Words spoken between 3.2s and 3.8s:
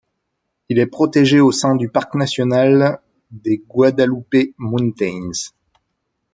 des